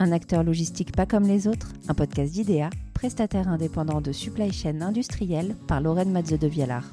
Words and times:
un 0.00 0.12
acteur 0.12 0.42
logistique 0.42 0.96
pas 0.96 1.04
comme 1.04 1.24
les 1.24 1.46
autres, 1.46 1.68
un 1.88 1.94
podcast 1.94 2.32
d'IDEA, 2.32 2.70
prestataire 2.94 3.48
indépendant 3.48 4.00
de 4.00 4.12
supply 4.12 4.50
chain 4.50 4.80
industrielle 4.80 5.54
par 5.68 5.80
Lorraine 5.82 6.10
Matze 6.10 6.38
de 6.38 6.46
Vialard. 6.46 6.86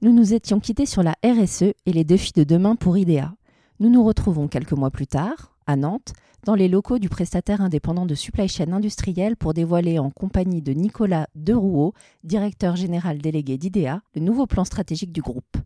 Nous 0.00 0.12
nous 0.12 0.34
étions 0.34 0.58
quittés 0.58 0.86
sur 0.86 1.02
la 1.02 1.14
RSE 1.24 1.62
et 1.62 1.92
les 1.92 2.04
défis 2.04 2.32
de 2.34 2.44
demain 2.44 2.74
pour 2.74 2.96
IDEA. 2.96 3.34
Nous 3.78 3.90
nous 3.90 4.04
retrouvons 4.04 4.48
quelques 4.48 4.72
mois 4.72 4.90
plus 4.90 5.06
tard, 5.06 5.55
à 5.66 5.76
Nantes, 5.76 6.12
dans 6.44 6.54
les 6.54 6.68
locaux 6.68 6.98
du 6.98 7.08
prestataire 7.08 7.60
indépendant 7.60 8.06
de 8.06 8.14
supply 8.14 8.48
chain 8.48 8.72
industrielle 8.72 9.36
pour 9.36 9.52
dévoiler 9.52 9.98
en 9.98 10.10
compagnie 10.10 10.62
de 10.62 10.72
Nicolas 10.72 11.26
Derouault, 11.34 11.92
directeur 12.24 12.76
général 12.76 13.18
délégué 13.18 13.58
d'IDEA, 13.58 14.00
le 14.14 14.20
nouveau 14.20 14.46
plan 14.46 14.64
stratégique 14.64 15.12
du 15.12 15.22
groupe. 15.22 15.56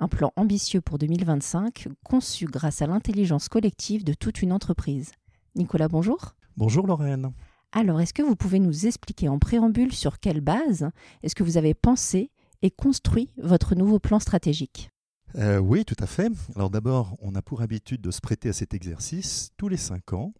Un 0.00 0.08
plan 0.08 0.32
ambitieux 0.36 0.80
pour 0.80 0.98
2025, 0.98 1.86
conçu 2.02 2.46
grâce 2.46 2.82
à 2.82 2.86
l'intelligence 2.86 3.48
collective 3.48 4.04
de 4.04 4.12
toute 4.12 4.42
une 4.42 4.52
entreprise. 4.52 5.12
Nicolas, 5.54 5.88
bonjour. 5.88 6.34
Bonjour 6.56 6.86
Lorraine. 6.86 7.32
Alors, 7.70 8.00
est-ce 8.00 8.14
que 8.14 8.22
vous 8.22 8.36
pouvez 8.36 8.60
nous 8.60 8.86
expliquer 8.86 9.28
en 9.28 9.38
préambule 9.38 9.92
sur 9.92 10.18
quelle 10.20 10.40
base 10.40 10.90
est-ce 11.22 11.34
que 11.34 11.42
vous 11.42 11.56
avez 11.56 11.74
pensé 11.74 12.30
et 12.62 12.70
construit 12.70 13.30
votre 13.36 13.74
nouveau 13.74 13.98
plan 13.98 14.18
stratégique? 14.18 14.90
Euh, 15.36 15.58
oui, 15.58 15.84
tout 15.84 15.96
à 15.98 16.06
fait. 16.06 16.30
Alors 16.54 16.70
d'abord, 16.70 17.16
on 17.20 17.34
a 17.34 17.42
pour 17.42 17.62
habitude 17.62 18.00
de 18.00 18.10
se 18.10 18.20
prêter 18.20 18.48
à 18.48 18.52
cet 18.52 18.74
exercice 18.74 19.50
tous 19.56 19.68
les 19.68 19.76
cinq 19.76 20.12
ans, 20.12 20.32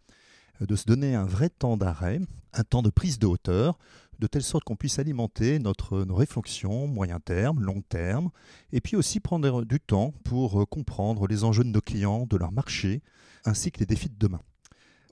euh, 0.61 0.65
de 0.65 0.75
se 0.75 0.85
donner 0.85 1.15
un 1.15 1.25
vrai 1.25 1.49
temps 1.49 1.77
d'arrêt, 1.77 2.21
un 2.53 2.63
temps 2.63 2.81
de 2.81 2.89
prise 2.89 3.19
de 3.19 3.27
hauteur, 3.27 3.77
de 4.19 4.27
telle 4.27 4.43
sorte 4.43 4.63
qu'on 4.63 4.77
puisse 4.77 4.99
alimenter 4.99 5.59
notre, 5.59 6.05
nos 6.05 6.15
réflexions 6.15 6.87
moyen 6.87 7.19
terme, 7.19 7.61
long 7.61 7.81
terme, 7.81 8.29
et 8.71 8.79
puis 8.79 8.95
aussi 8.95 9.19
prendre 9.19 9.65
du 9.65 9.79
temps 9.79 10.13
pour 10.23 10.61
euh, 10.61 10.65
comprendre 10.65 11.27
les 11.27 11.43
enjeux 11.43 11.63
de 11.63 11.69
nos 11.69 11.81
clients, 11.81 12.25
de 12.25 12.37
leur 12.37 12.51
marché, 12.51 13.01
ainsi 13.43 13.71
que 13.71 13.79
les 13.79 13.85
défis 13.85 14.09
de 14.09 14.17
demain. 14.17 14.41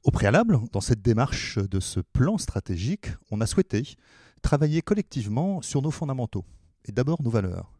Au 0.03 0.11
préalable, 0.11 0.59
dans 0.71 0.81
cette 0.81 1.01
démarche 1.01 1.57
de 1.57 1.79
ce 1.79 1.99
plan 1.99 2.37
stratégique, 2.37 3.07
on 3.31 3.41
a 3.41 3.45
souhaité 3.45 3.95
travailler 4.41 4.81
collectivement 4.81 5.61
sur 5.61 5.81
nos 5.81 5.91
fondamentaux, 5.91 6.45
et 6.85 6.91
d'abord 6.91 7.21
nos 7.21 7.29
valeurs. 7.29 7.71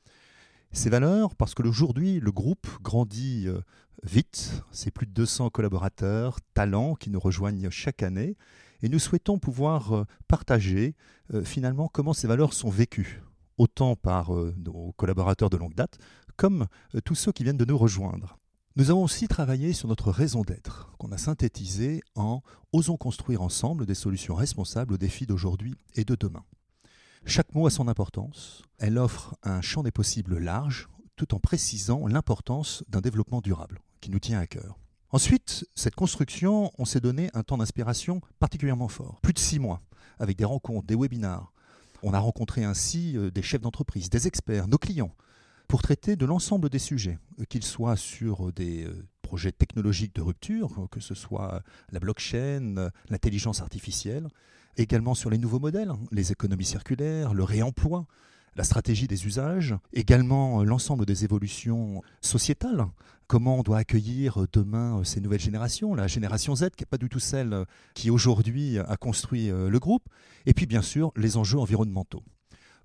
Ces 0.73 0.89
valeurs, 0.89 1.35
parce 1.35 1.53
qu'aujourd'hui, 1.53 2.19
le 2.19 2.31
groupe 2.31 2.67
grandit 2.81 3.43
euh, 3.47 3.61
vite, 4.02 4.63
c'est 4.71 4.89
plus 4.89 5.05
de 5.05 5.11
200 5.11 5.52
collaborateurs, 5.52 6.39
talents 6.55 6.95
qui 6.95 7.11
nous 7.11 7.19
rejoignent 7.19 7.69
chaque 7.69 8.02
année, 8.02 8.35
et 8.81 8.89
nous 8.89 8.97
souhaitons 8.97 9.38
pouvoir 9.38 9.93
euh, 9.93 10.05
partager 10.27 10.95
euh, 11.31 11.43
finalement 11.43 11.88
comment 11.88 12.13
ces 12.13 12.27
valeurs 12.27 12.53
sont 12.53 12.71
vécues, 12.71 13.21
autant 13.59 13.95
par 13.95 14.31
nos 14.31 14.93
collaborateurs 14.93 15.52
de 15.52 15.57
longue 15.57 15.75
date, 15.75 15.99
comme 16.38 16.65
tous 17.05 17.15
ceux 17.15 17.31
qui 17.31 17.43
viennent 17.43 17.55
de 17.55 17.65
nous 17.65 17.77
rejoindre. 17.77 18.39
Nous 18.75 18.89
avons 18.89 19.03
aussi 19.03 19.27
travaillé 19.27 19.73
sur 19.73 19.87
notre 19.87 20.09
raison 20.09 20.41
d'être, 20.41 20.91
qu'on 20.97 21.11
a 21.11 21.19
synthétisé 21.19 22.02
en 22.15 22.41
Osons 22.71 22.97
construire 22.97 23.43
ensemble 23.43 23.85
des 23.85 23.93
solutions 23.93 24.33
responsables 24.33 24.95
aux 24.95 24.97
défis 24.97 25.27
d'aujourd'hui 25.27 25.75
et 25.93 26.03
de 26.03 26.15
demain. 26.15 26.43
Chaque 27.25 27.55
mot 27.55 27.66
a 27.66 27.69
son 27.69 27.88
importance. 27.88 28.63
Elle 28.79 28.97
offre 28.97 29.35
un 29.43 29.61
champ 29.61 29.81
des 29.81 29.91
possibles 29.91 30.38
large, 30.38 30.89
tout 31.16 31.33
en 31.33 31.39
précisant 31.39 32.05
l'importance 32.05 32.83
d'un 32.89 32.99
développement 32.99 33.39
durable, 33.39 33.80
qui 34.02 34.11
nous 34.11 34.19
tient 34.19 34.39
à 34.39 34.47
cœur. 34.47 34.77
Ensuite, 35.09 35.65
cette 35.73 35.95
construction, 35.95 36.71
on 36.77 36.85
s'est 36.85 36.99
donné 36.99 37.30
un 37.33 37.43
temps 37.43 37.57
d'inspiration 37.57 38.19
particulièrement 38.39 38.89
fort, 38.89 39.21
plus 39.21 39.33
de 39.33 39.39
six 39.39 39.57
mois, 39.57 39.81
avec 40.19 40.38
des 40.38 40.43
rencontres, 40.43 40.85
des 40.85 40.95
webinars. 40.95 41.53
On 42.02 42.13
a 42.13 42.19
rencontré 42.19 42.65
ainsi 42.65 43.15
euh, 43.15 43.31
des 43.31 43.41
chefs 43.41 43.61
d'entreprise, 43.61 44.09
des 44.09 44.27
experts, 44.27 44.67
nos 44.67 44.77
clients, 44.77 45.15
pour 45.69 45.81
traiter 45.81 46.17
de 46.17 46.25
l'ensemble 46.25 46.69
des 46.69 46.80
sujets, 46.80 47.19
euh, 47.39 47.45
qu'ils 47.45 47.64
soient 47.64 47.95
sur 47.95 48.52
des 48.52 48.83
euh, 48.83 49.08
projets 49.21 49.53
technologiques 49.53 50.14
de 50.15 50.21
rupture, 50.21 50.87
que 50.92 50.99
ce 50.99 51.15
soit 51.15 51.64
la 51.92 51.99
blockchain, 51.99 52.92
l'intelligence 53.09 53.61
artificielle, 53.61 54.27
également 54.78 55.14
sur 55.14 55.30
les 55.30 55.38
nouveaux 55.38 55.60
modèles, 55.60 55.89
hein, 55.89 56.00
les 56.11 56.32
économies 56.32 56.66
circulaires, 56.66 57.34
le 57.34 57.44
réemploi, 57.44 58.06
la 58.56 58.64
stratégie 58.64 59.08
des 59.08 59.26
usages, 59.26 59.76
également 59.94 60.61
euh, 60.61 60.64
l'ensemble 60.64 61.06
des 61.06 61.23
évolutions 61.23 62.02
sociétales. 62.22 62.86
Comment 63.28 63.60
on 63.60 63.64
doit 63.64 63.78
accueillir 63.78 64.42
euh, 64.44 64.48
demain 64.52 65.00
euh, 65.00 65.04
ces 65.04 65.22
nouvelles 65.22 65.39
générations, 65.39 65.95
la 65.95 66.08
génération 66.08 66.56
Z 66.56 66.70
qui 66.76 66.84
n'est 66.84 66.88
pas 66.89 66.98
du 66.98 67.10
tout 67.10 67.20
celle 67.20 67.66
qui 67.94 68.10
aujourd'hui 68.10 68.78
a 68.80 68.98
construit 68.98 69.48
le 69.50 69.80
groupe, 69.80 70.04
et 70.45 70.54
puis 70.54 70.66
bien 70.66 70.82
sûr 70.82 71.11
les 71.16 71.38
enjeux 71.38 71.60
environnementaux. 71.60 72.23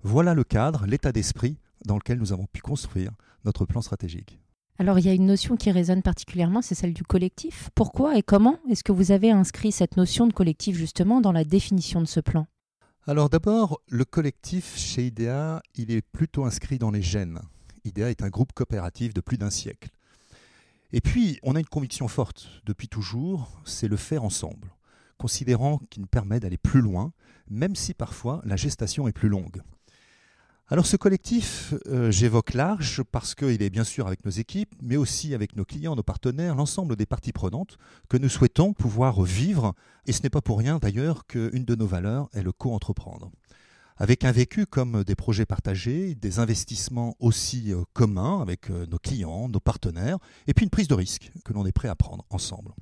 Voilà 0.01 0.33
le 0.33 0.43
cadre, 0.43 0.85
l'état 0.85 1.11
d'esprit 1.11 1.57
dans 1.85 1.95
lequel 1.95 2.19
nous 2.19 2.33
avons 2.33 2.45
pu 2.45 2.61
construire 2.61 3.11
notre 3.45 3.65
plan 3.65 3.81
stratégique. 3.81 4.39
Alors 4.81 4.97
il 4.97 5.05
y 5.05 5.09
a 5.09 5.13
une 5.13 5.25
notion 5.25 5.57
qui 5.57 5.71
résonne 5.71 6.01
particulièrement, 6.01 6.61
c'est 6.61 6.73
celle 6.73 6.93
du 6.93 7.03
collectif. 7.03 7.69
Pourquoi 7.75 8.17
et 8.17 8.23
comment 8.23 8.59
est-ce 8.69 8.81
que 8.81 8.93
vous 8.93 9.11
avez 9.11 9.29
inscrit 9.29 9.73
cette 9.73 9.97
notion 9.97 10.25
de 10.25 10.31
collectif 10.31 10.77
justement 10.77 11.19
dans 11.19 11.33
la 11.33 11.43
définition 11.43 11.99
de 11.99 12.07
ce 12.07 12.21
plan? 12.21 12.47
Alors 13.05 13.29
d'abord, 13.29 13.81
le 13.89 14.05
collectif 14.05 14.77
chez 14.77 15.07
IDEA, 15.07 15.61
il 15.75 15.91
est 15.91 16.01
plutôt 16.01 16.45
inscrit 16.45 16.77
dans 16.77 16.91
les 16.91 17.01
gènes. 17.01 17.41
IDEA 17.83 18.09
est 18.09 18.23
un 18.23 18.29
groupe 18.29 18.53
coopératif 18.53 19.13
de 19.13 19.19
plus 19.19 19.37
d'un 19.37 19.49
siècle. 19.49 19.89
Et 20.93 21.01
puis, 21.01 21.39
on 21.43 21.55
a 21.55 21.59
une 21.59 21.65
conviction 21.65 22.07
forte 22.07 22.47
depuis 22.65 22.87
toujours, 22.87 23.61
c'est 23.65 23.89
le 23.89 23.97
faire 23.97 24.23
ensemble, 24.23 24.73
considérant 25.17 25.79
qu'il 25.89 26.01
nous 26.03 26.07
permet 26.07 26.39
d'aller 26.39 26.57
plus 26.57 26.81
loin, 26.81 27.11
même 27.49 27.75
si 27.75 27.93
parfois 27.93 28.41
la 28.45 28.55
gestation 28.55 29.09
est 29.09 29.13
plus 29.13 29.29
longue. 29.29 29.61
Alors 30.71 30.85
ce 30.85 30.97
collectif, 30.97 31.73
euh, 31.87 32.11
j'évoque 32.11 32.53
large 32.53 33.01
parce 33.01 33.33
qu'il 33.33 33.63
est 33.63 33.71
bien 33.71 33.83
sûr 33.83 34.05
avec 34.05 34.23
nos 34.23 34.29
équipes, 34.29 34.75
mais 34.83 34.97
aussi 34.97 35.33
avec 35.33 35.55
nos 35.55 35.65
clients, 35.65 35.95
nos 35.95 36.03
partenaires, 36.03 36.53
l'ensemble 36.53 36.95
des 36.95 37.07
parties 37.07 37.31
prenantes 37.31 37.79
que 38.07 38.17
nous 38.17 38.29
souhaitons 38.29 38.73
pouvoir 38.73 39.23
vivre. 39.23 39.73
Et 40.05 40.11
ce 40.11 40.21
n'est 40.21 40.29
pas 40.29 40.41
pour 40.41 40.59
rien 40.59 40.77
d'ailleurs 40.77 41.25
qu'une 41.25 41.65
de 41.65 41.73
nos 41.73 41.87
valeurs 41.87 42.29
est 42.33 42.43
le 42.43 42.51
co-entreprendre. 42.51 43.31
Avec 43.97 44.23
un 44.23 44.31
vécu 44.31 44.67
comme 44.67 45.03
des 45.03 45.15
projets 45.15 45.47
partagés, 45.47 46.13
des 46.13 46.37
investissements 46.37 47.15
aussi 47.19 47.73
euh, 47.73 47.81
communs 47.93 48.39
avec 48.39 48.69
euh, 48.69 48.85
nos 48.85 48.99
clients, 48.99 49.49
nos 49.49 49.59
partenaires, 49.59 50.19
et 50.45 50.53
puis 50.53 50.65
une 50.65 50.69
prise 50.69 50.87
de 50.87 50.93
risque 50.93 51.31
que 51.43 51.51
l'on 51.51 51.65
est 51.65 51.71
prêt 51.71 51.89
à 51.89 51.95
prendre 51.95 52.25
ensemble. 52.29 52.75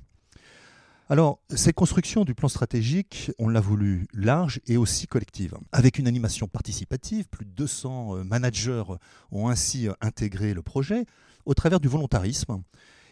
Alors, 1.10 1.40
cette 1.48 1.74
construction 1.74 2.26
du 2.26 2.34
plan 2.34 2.48
stratégique, 2.48 3.30
on 3.38 3.48
l'a 3.48 3.60
voulu 3.60 4.06
large 4.12 4.60
et 4.66 4.76
aussi 4.76 5.06
collective, 5.06 5.56
avec 5.72 5.98
une 5.98 6.06
animation 6.06 6.48
participative. 6.48 7.26
Plus 7.30 7.46
de 7.46 7.50
200 7.52 8.16
euh, 8.16 8.24
managers 8.24 8.84
ont 9.32 9.48
ainsi 9.48 9.88
euh, 9.88 9.94
intégré 10.02 10.52
le 10.52 10.60
projet 10.60 11.06
au 11.46 11.54
travers 11.54 11.80
du 11.80 11.88
volontarisme 11.88 12.62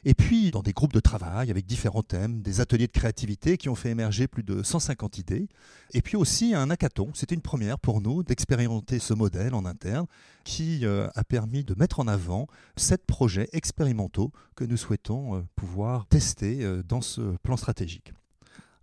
et 0.08 0.14
puis, 0.14 0.52
dans 0.52 0.62
des 0.62 0.72
groupes 0.72 0.92
de 0.92 1.00
travail 1.00 1.50
avec 1.50 1.66
différents 1.66 2.04
thèmes, 2.04 2.40
des 2.40 2.60
ateliers 2.60 2.86
de 2.86 2.92
créativité 2.92 3.56
qui 3.56 3.68
ont 3.68 3.74
fait 3.74 3.90
émerger 3.90 4.28
plus 4.28 4.44
de 4.44 4.62
150 4.62 5.18
idées. 5.18 5.48
Et 5.94 6.00
puis 6.00 6.16
aussi 6.16 6.54
un 6.54 6.70
hackathon. 6.70 7.10
C'était 7.12 7.34
une 7.34 7.40
première 7.40 7.76
pour 7.80 8.00
nous 8.00 8.22
d'expérimenter 8.22 9.00
ce 9.00 9.14
modèle 9.14 9.52
en 9.52 9.64
interne 9.64 10.06
qui 10.44 10.86
euh, 10.86 11.08
a 11.16 11.24
permis 11.24 11.64
de 11.64 11.74
mettre 11.76 11.98
en 11.98 12.06
avant 12.06 12.46
sept 12.76 13.04
projets 13.04 13.48
expérimentaux 13.52 14.30
que 14.54 14.62
nous 14.62 14.76
souhaitons 14.76 15.38
euh, 15.38 15.40
pouvoir 15.56 16.06
tester 16.06 16.62
euh, 16.62 16.84
dans 16.84 17.00
ce 17.00 17.36
plan 17.42 17.56
stratégique. 17.56 18.12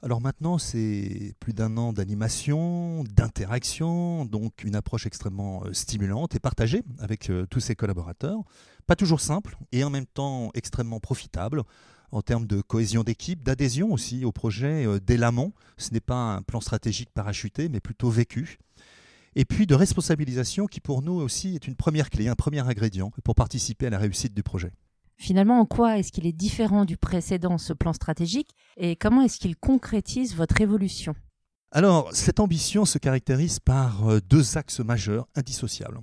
Alors 0.03 0.19
maintenant, 0.19 0.57
c'est 0.57 1.33
plus 1.39 1.53
d'un 1.53 1.77
an 1.77 1.93
d'animation, 1.93 3.05
d'interaction, 3.05 4.25
donc 4.25 4.65
une 4.65 4.75
approche 4.75 5.05
extrêmement 5.05 5.63
stimulante 5.71 6.35
et 6.35 6.39
partagée 6.39 6.83
avec 6.99 7.31
tous 7.49 7.61
ses 7.61 7.73
collaborateurs. 7.73 8.39
Pas 8.85 8.97
toujours 8.97 9.21
simple 9.21 9.57
et 9.71 9.83
en 9.85 9.89
même 9.89 10.05
temps 10.05 10.51
extrêmement 10.55 10.99
profitable 10.99 11.63
en 12.13 12.21
termes 12.21 12.45
de 12.45 12.61
cohésion 12.61 13.03
d'équipe, 13.03 13.43
d'adhésion 13.43 13.91
aussi 13.91 14.23
au 14.23 14.31
projet 14.31 14.85
euh, 14.85 14.99
dès 14.99 15.17
l'amont. 15.17 15.51
Ce 15.77 15.91
n'est 15.91 15.99
pas 15.99 16.35
un 16.35 16.41
plan 16.43 16.61
stratégique 16.61 17.09
parachuté, 17.11 17.69
mais 17.69 17.79
plutôt 17.79 18.09
vécu. 18.09 18.59
Et 19.35 19.45
puis 19.45 19.65
de 19.65 19.73
responsabilisation 19.73 20.67
qui 20.67 20.79
pour 20.79 21.01
nous 21.01 21.13
aussi 21.13 21.55
est 21.55 21.65
une 21.65 21.75
première 21.75 22.11
clé, 22.11 22.27
un 22.27 22.35
premier 22.35 22.59
ingrédient 22.59 23.11
pour 23.23 23.33
participer 23.33 23.87
à 23.87 23.89
la 23.89 23.97
réussite 23.97 24.35
du 24.35 24.43
projet. 24.43 24.71
Finalement, 25.17 25.59
en 25.59 25.65
quoi 25.65 25.97
est-ce 25.97 26.11
qu'il 26.11 26.25
est 26.25 26.33
différent 26.33 26.85
du 26.85 26.97
précédent, 26.97 27.57
ce 27.57 27.73
plan 27.73 27.93
stratégique, 27.93 28.51
et 28.77 28.95
comment 28.95 29.21
est-ce 29.21 29.39
qu'il 29.39 29.55
concrétise 29.55 30.35
votre 30.35 30.59
évolution? 30.61 31.15
Alors, 31.71 32.13
cette 32.13 32.39
ambition 32.39 32.85
se 32.85 32.99
caractérise 32.99 33.59
par 33.59 34.07
euh, 34.07 34.19
deux 34.21 34.57
axes 34.57 34.79
majeurs 34.79 35.27
indissociables. 35.35 35.99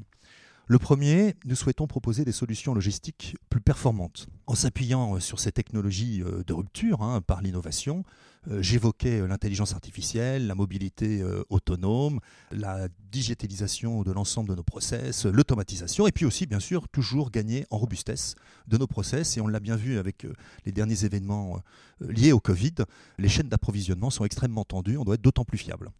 Le 0.70 0.78
premier, 0.78 1.34
nous 1.46 1.56
souhaitons 1.56 1.88
proposer 1.88 2.24
des 2.24 2.30
solutions 2.30 2.74
logistiques 2.74 3.36
plus 3.48 3.60
performantes. 3.60 4.28
En 4.46 4.54
s'appuyant 4.54 5.16
euh, 5.16 5.18
sur 5.18 5.40
ces 5.40 5.50
technologies 5.50 6.22
euh, 6.22 6.44
de 6.46 6.52
rupture 6.52 7.02
hein, 7.02 7.20
par 7.22 7.42
l'innovation, 7.42 8.04
euh, 8.46 8.62
j'évoquais 8.62 9.26
l'intelligence 9.26 9.72
artificielle, 9.72 10.46
la 10.46 10.54
mobilité 10.54 11.24
autonome, 11.48 12.20
la 12.52 12.86
digitalisation 13.10 14.04
de 14.04 14.12
l'ensemble 14.12 14.50
de 14.50 14.54
nos 14.54 14.62
process, 14.62 15.26
l'automatisation, 15.26 16.06
et 16.06 16.12
puis 16.12 16.24
aussi, 16.24 16.46
bien 16.46 16.60
sûr, 16.60 16.88
toujours 16.88 17.32
gagner 17.32 17.66
en 17.70 17.78
robustesse 17.78 18.36
de 18.68 18.78
nos 18.78 18.86
process. 18.86 19.36
Et 19.36 19.40
on 19.40 19.48
l'a 19.48 19.58
bien 19.58 19.74
vu 19.74 19.98
avec 19.98 20.24
les 20.66 20.70
derniers 20.70 21.04
événements 21.04 21.60
liés 21.98 22.30
au 22.30 22.38
Covid, 22.38 22.74
les 23.18 23.28
chaînes 23.28 23.48
d'approvisionnement 23.48 24.10
sont 24.10 24.24
extrêmement 24.24 24.64
tendues, 24.64 24.98
on 24.98 25.04
doit 25.04 25.16
être 25.16 25.20
d'autant 25.20 25.44
plus 25.44 25.58
fiable. 25.58 25.90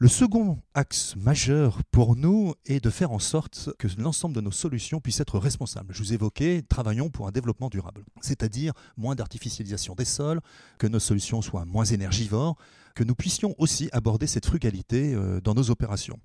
Le 0.00 0.06
second 0.06 0.58
axe 0.74 1.16
majeur 1.16 1.82
pour 1.90 2.14
nous 2.14 2.54
est 2.66 2.78
de 2.78 2.88
faire 2.88 3.10
en 3.10 3.18
sorte 3.18 3.70
que 3.80 3.88
l'ensemble 3.98 4.32
de 4.32 4.40
nos 4.40 4.52
solutions 4.52 5.00
puissent 5.00 5.18
être 5.18 5.40
responsables. 5.40 5.92
Je 5.92 5.98
vous 5.98 6.12
évoquais, 6.12 6.62
travaillons 6.62 7.10
pour 7.10 7.26
un 7.26 7.32
développement 7.32 7.68
durable, 7.68 8.04
c'est-à-dire 8.20 8.74
moins 8.96 9.16
d'artificialisation 9.16 9.96
des 9.96 10.04
sols, 10.04 10.40
que 10.78 10.86
nos 10.86 11.00
solutions 11.00 11.42
soient 11.42 11.64
moins 11.64 11.84
énergivores, 11.84 12.56
que 12.94 13.02
nous 13.02 13.16
puissions 13.16 13.56
aussi 13.58 13.88
aborder 13.90 14.28
cette 14.28 14.46
frugalité 14.46 15.16
euh, 15.16 15.40
dans 15.40 15.54
nos 15.54 15.68
opérations. 15.70 16.20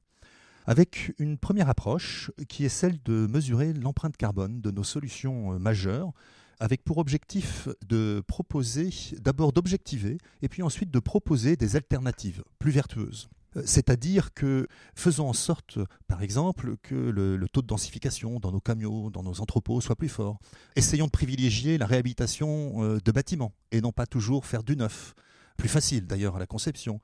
Avec 0.68 1.12
une 1.18 1.40
première 1.40 1.68
approche 1.68 2.30
qui 2.48 2.66
est 2.66 2.70
celle 2.70 3.02
de 3.02 3.25
mesurer 3.25 3.74
l'empreinte 3.74 4.18
carbone 4.18 4.62
de 4.62 4.70
nos 4.70 4.84
solutions 4.84 5.54
euh, 5.54 5.58
majeures 5.58 6.14
avec 6.60 6.84
pour 6.84 7.00
objectif 7.00 7.68
de 7.88 8.24
proposer, 8.28 8.92
d'abord 9.20 9.52
d'objectiver, 9.52 10.20
et 10.44 10.48
puis 10.48 10.62
ensuite 10.62 10.92
de 10.92 11.00
proposer 11.00 11.56
des 11.56 11.75
alternatives 11.75 12.44
plus 12.60 12.72
vertueuses. 12.72 13.30
Euh, 13.58 13.64
c'est-à-dire 13.66 14.34
que 14.34 14.68
faisons 14.96 15.28
en 15.28 15.34
sorte, 15.34 15.80
par 16.08 16.22
exemple, 16.22 16.76
que 16.82 16.96
le, 16.96 17.48
taux 17.48 17.62
de 17.62 17.68
densification 17.68 18.40
dans 18.40 18.52
nos 18.52 18.60
camions, 18.60 19.10
dans 19.10 19.24
nos 19.24 19.42
entrepôts 19.42 19.82
soit 19.82 19.96
plus 19.96 20.10
fort. 20.10 20.40
Essayons 20.76 21.06
de 21.06 21.12
privilégier 21.12 21.78
la 21.78 21.86
réhabilitation 21.86 22.84
euh, 22.84 23.00
de 23.04 23.12
bâtiments 23.12 23.54
et 23.72 23.82
non 23.82 23.92
pas 23.92 24.06
toujours 24.06 24.46
faire 24.46 24.64
du 24.64 24.76
neuf. 24.76 25.14
Plus 25.58 25.70
facile 25.70 26.08
d'ailleurs 26.08 26.36
à 26.36 26.40
la 26.40 26.48
conception. 26.48 27.00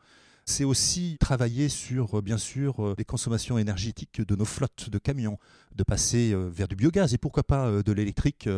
C'est 0.46 0.64
aussi 0.64 1.18
travailler 1.20 1.70
sur, 1.70 2.18
euh, 2.18 2.22
bien 2.22 2.40
sûr, 2.40 2.96
les 2.98 3.06
consommations 3.06 3.60
énergétiques 3.60 4.22
de 4.22 4.36
nos 4.36 4.46
flottes 4.46 4.90
de 4.90 4.98
camions, 4.98 5.38
de 5.76 5.84
passer 5.84 6.34
vers 6.34 6.68
du 6.68 6.76
biogaz 6.76 7.14
et 7.14 7.20
pourquoi 7.20 7.44
pas 7.44 7.84
de 7.84 7.92
l'électrique 7.92 8.50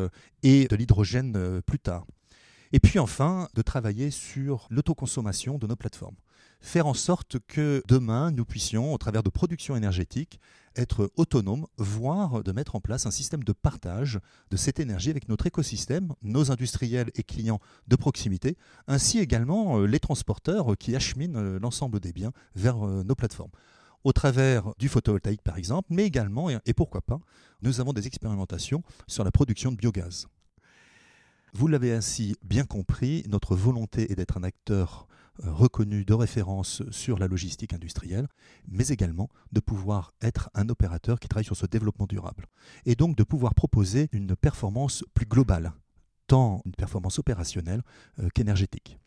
et 0.43 0.67
de 0.67 0.75
l'hydrogène 0.75 1.61
plus 1.65 1.79
tard. 1.79 2.05
Et 2.71 2.79
puis 2.79 2.99
enfin, 2.99 3.49
de 3.53 3.61
travailler 3.61 4.11
sur 4.11 4.67
l'autoconsommation 4.69 5.57
de 5.57 5.67
nos 5.67 5.75
plateformes 5.75 6.15
faire 6.61 6.87
en 6.87 6.93
sorte 6.93 7.37
que 7.47 7.83
demain, 7.87 8.31
nous 8.31 8.45
puissions, 8.45 8.93
au 8.93 8.97
travers 8.97 9.23
de 9.23 9.29
production 9.29 9.75
énergétique, 9.75 10.39
être 10.75 11.11
autonomes, 11.17 11.65
voire 11.77 12.43
de 12.43 12.51
mettre 12.51 12.75
en 12.75 12.79
place 12.79 13.05
un 13.05 13.11
système 13.11 13.43
de 13.43 13.51
partage 13.51 14.19
de 14.51 14.57
cette 14.57 14.79
énergie 14.79 15.09
avec 15.09 15.27
notre 15.27 15.47
écosystème, 15.47 16.13
nos 16.21 16.51
industriels 16.51 17.11
et 17.15 17.23
clients 17.23 17.59
de 17.87 17.95
proximité, 17.95 18.57
ainsi 18.87 19.19
également 19.19 19.79
euh, 19.79 19.85
les 19.85 19.99
transporteurs 19.99 20.77
qui 20.77 20.95
acheminent 20.95 21.37
euh, 21.37 21.59
l'ensemble 21.59 21.99
des 21.99 22.13
biens 22.13 22.31
vers 22.55 22.85
euh, 22.85 23.03
nos 23.03 23.15
plateformes 23.15 23.51
au 24.03 24.13
travers 24.13 24.73
du 24.79 24.89
photovoltaïque 24.89 25.43
par 25.43 25.57
exemple, 25.57 25.87
mais 25.91 26.05
également, 26.05 26.49
et 26.49 26.73
pourquoi 26.73 27.01
pas, 27.01 27.19
nous 27.61 27.79
avons 27.79 27.93
des 27.93 28.07
expérimentations 28.07 28.81
sur 29.05 29.23
la 29.23 29.29
production 29.29 29.71
de 29.71 29.77
biogaz. 29.77 30.27
Vous 31.53 31.67
l'avez 31.67 31.93
ainsi 31.93 32.35
bien 32.43 32.63
compris, 32.63 33.23
notre 33.27 33.55
volonté 33.55 34.11
est 34.11 34.15
d'être 34.15 34.37
un 34.37 34.43
acteur 34.43 35.07
reconnu 35.43 36.05
de 36.05 36.13
référence 36.13 36.83
sur 36.91 37.17
la 37.17 37.27
logistique 37.27 37.73
industrielle, 37.73 38.27
mais 38.67 38.87
également 38.87 39.29
de 39.51 39.59
pouvoir 39.59 40.13
être 40.21 40.49
un 40.53 40.69
opérateur 40.69 41.19
qui 41.19 41.27
travaille 41.27 41.45
sur 41.45 41.55
ce 41.55 41.65
développement 41.65 42.07
durable. 42.07 42.47
Et 42.85 42.95
donc 42.95 43.15
de 43.15 43.23
pouvoir 43.23 43.55
proposer 43.55 44.09
une 44.11 44.35
performance 44.35 45.03
plus 45.13 45.25
globale, 45.25 45.73
tant 46.27 46.61
une 46.65 46.73
performance 46.73 47.19
opérationnelle 47.19 47.81
euh, 48.19 48.29
qu'énergétique. 48.33 48.97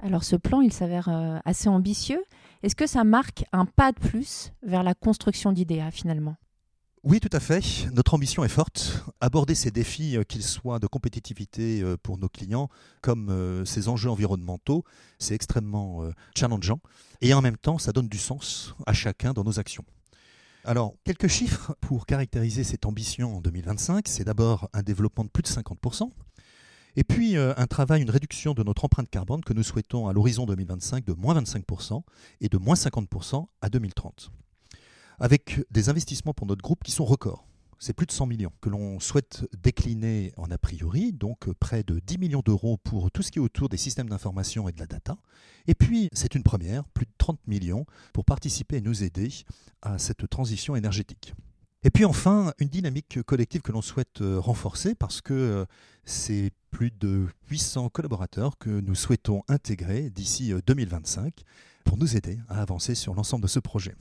Alors 0.00 0.24
ce 0.24 0.36
plan, 0.36 0.60
il 0.60 0.72
s'avère 0.72 1.08
euh, 1.08 1.38
assez 1.44 1.68
ambitieux. 1.68 2.22
Est-ce 2.62 2.76
que 2.76 2.86
ça 2.86 3.04
marque 3.04 3.44
un 3.52 3.64
pas 3.64 3.92
de 3.92 3.98
plus 3.98 4.52
vers 4.62 4.82
la 4.82 4.94
construction 4.94 5.52
d'IDEA 5.52 5.90
finalement? 5.90 6.36
Oui, 7.04 7.20
tout 7.20 7.30
à 7.32 7.40
fait. 7.40 7.86
Notre 7.92 8.14
ambition 8.14 8.44
est 8.44 8.48
forte. 8.48 9.04
Aborder 9.20 9.54
ces 9.54 9.70
défis, 9.70 10.16
euh, 10.16 10.24
qu'ils 10.24 10.42
soient 10.42 10.78
de 10.78 10.86
compétitivité 10.86 11.80
euh, 11.80 11.96
pour 12.02 12.18
nos 12.18 12.28
clients, 12.28 12.68
comme 13.02 13.30
euh, 13.30 13.64
ces 13.64 13.88
enjeux 13.88 14.10
environnementaux, 14.10 14.84
c'est 15.18 15.34
extrêmement 15.34 16.02
challengeant. 16.36 16.80
Et 17.20 17.34
en 17.34 17.40
même 17.40 17.56
temps, 17.56 17.78
ça 17.78 17.92
donne 17.92 18.08
du 18.08 18.18
sens 18.18 18.74
à 18.86 18.92
chacun 18.92 19.32
dans 19.32 19.44
nos 19.44 19.58
actions. 19.58 19.84
Alors, 20.64 20.94
quelques 21.04 21.28
chiffres 21.28 21.74
pour 21.80 22.06
caractériser 22.06 22.64
cette 22.64 22.84
ambition 22.84 23.36
en 23.36 23.40
2025. 23.40 24.06
C'est 24.08 24.24
d'abord 24.24 24.68
un 24.72 24.82
développement 24.82 25.24
de 25.24 25.30
plus 25.30 25.42
de 25.42 25.48
50%. 25.48 26.10
Et 26.96 27.04
puis 27.04 27.36
un 27.36 27.66
travail, 27.66 28.02
une 28.02 28.10
réduction 28.10 28.54
de 28.54 28.62
notre 28.64 28.84
empreinte 28.84 29.08
carbone 29.08 29.42
que 29.42 29.52
nous 29.52 29.62
souhaitons 29.62 30.08
à 30.08 30.12
l'horizon 30.12 30.46
2025 30.46 31.04
de 31.04 31.12
moins 31.12 31.40
25% 31.40 32.02
et 32.40 32.48
de 32.48 32.58
moins 32.58 32.74
50% 32.74 33.46
à 33.60 33.68
2030 33.68 34.32
avec 35.20 35.60
des 35.70 35.88
investissements 35.88 36.34
pour 36.34 36.46
notre 36.46 36.62
groupe 36.62 36.82
qui 36.84 36.92
sont 36.92 37.04
records. 37.04 37.44
C'est 37.80 37.92
plus 37.92 38.06
de 38.06 38.12
100 38.12 38.26
millions 38.26 38.52
que 38.60 38.68
l'on 38.68 38.98
souhaite 38.98 39.46
décliner 39.62 40.32
en 40.36 40.50
a 40.50 40.58
priori, 40.58 41.12
donc 41.12 41.48
près 41.60 41.84
de 41.84 42.00
10 42.00 42.18
millions 42.18 42.42
d'euros 42.44 42.76
pour 42.76 43.10
tout 43.12 43.22
ce 43.22 43.30
qui 43.30 43.38
est 43.38 43.42
autour 43.42 43.68
des 43.68 43.76
systèmes 43.76 44.08
d'information 44.08 44.68
et 44.68 44.72
de 44.72 44.80
la 44.80 44.86
data. 44.86 45.16
Et 45.68 45.74
puis, 45.74 46.08
c'est 46.12 46.34
une 46.34 46.42
première, 46.42 46.84
plus 46.88 47.06
de 47.06 47.12
30 47.18 47.38
millions 47.46 47.86
pour 48.12 48.24
participer 48.24 48.78
et 48.78 48.80
nous 48.80 49.04
aider 49.04 49.28
à 49.82 49.98
cette 49.98 50.28
transition 50.28 50.74
énergétique. 50.74 51.34
Et 51.84 51.90
puis 51.90 52.04
enfin, 52.04 52.52
une 52.58 52.68
dynamique 52.68 53.22
collective 53.22 53.62
que 53.62 53.70
l'on 53.70 53.82
souhaite 53.82 54.18
renforcer 54.20 54.96
parce 54.96 55.20
que 55.20 55.32
euh, 55.32 55.64
c'est 56.04 56.50
plus 56.72 56.90
de 56.90 57.26
800 57.50 57.88
collaborateurs 57.90 58.58
que 58.58 58.68
nous 58.68 58.96
souhaitons 58.96 59.42
intégrer 59.46 60.10
d'ici 60.10 60.52
2025 60.66 61.26
euh, 61.26 61.30
pour 61.84 61.96
nous 61.96 62.16
aider 62.16 62.40
à 62.48 62.60
avancer 62.60 62.96
sur 62.96 63.14
l'ensemble 63.14 63.44
de 63.44 63.48
ce 63.48 63.60
projet. 63.60 63.94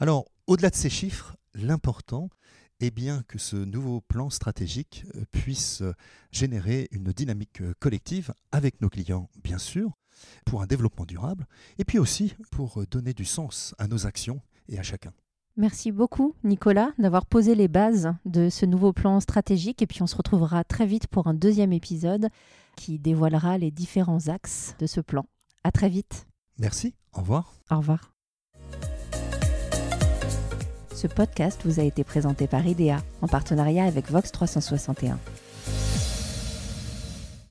Alors, 0.00 0.24
au-delà 0.46 0.70
de 0.70 0.74
ces 0.74 0.88
chiffres, 0.88 1.36
l'important 1.52 2.30
est 2.80 2.90
bien 2.90 3.22
que 3.28 3.36
ce 3.36 3.56
nouveau 3.56 4.00
plan 4.00 4.30
stratégique 4.30 5.04
euh, 5.14 5.24
puisse 5.30 5.82
euh, 5.82 5.92
générer 6.32 6.88
une 6.90 7.12
dynamique 7.12 7.60
euh, 7.60 7.74
collective 7.78 8.32
avec 8.50 8.80
nos 8.80 8.88
clients, 8.88 9.28
bien 9.44 9.58
sûr, 9.58 9.90
pour 10.46 10.62
un 10.62 10.66
développement 10.66 11.04
durable, 11.04 11.46
et 11.78 11.84
puis 11.84 11.98
aussi 11.98 12.34
pour 12.50 12.82
donner 12.90 13.12
du 13.12 13.26
sens 13.26 13.74
à 13.76 13.88
nos 13.88 14.06
actions 14.06 14.40
et 14.70 14.78
à 14.78 14.82
chacun. 14.82 15.12
Merci 15.58 15.92
beaucoup, 15.92 16.34
Nicolas, 16.44 16.92
d'avoir 16.98 17.26
posé 17.26 17.54
les 17.54 17.68
bases 17.68 18.14
de 18.24 18.48
ce 18.48 18.64
nouveau 18.64 18.94
plan 18.94 19.20
stratégique. 19.20 19.82
Et 19.82 19.86
puis, 19.86 20.00
on 20.00 20.06
se 20.06 20.16
retrouvera 20.16 20.64
très 20.64 20.86
vite 20.86 21.08
pour 21.08 21.26
un 21.26 21.34
deuxième 21.34 21.74
épisode 21.74 22.30
qui 22.76 22.98
dévoilera 22.98 23.58
les 23.58 23.70
différents 23.70 24.28
axes 24.28 24.74
de 24.78 24.86
ce 24.86 25.02
plan. 25.02 25.26
À 25.62 25.72
très 25.72 25.90
vite. 25.90 26.26
Merci. 26.58 26.94
Au 27.12 27.20
revoir. 27.20 27.52
Au 27.70 27.76
revoir. 27.76 28.14
Ce 31.00 31.06
podcast 31.06 31.62
vous 31.64 31.80
a 31.80 31.82
été 31.82 32.04
présenté 32.04 32.46
par 32.46 32.66
IDEA 32.66 32.98
en 33.22 33.26
partenariat 33.26 33.86
avec 33.86 34.10
Vox 34.10 34.30
361. 34.32 35.18